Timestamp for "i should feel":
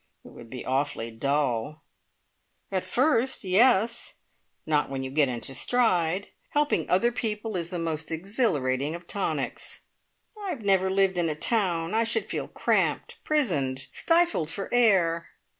11.93-12.47